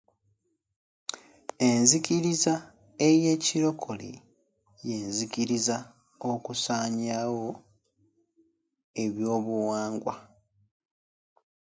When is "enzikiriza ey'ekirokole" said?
1.67-4.11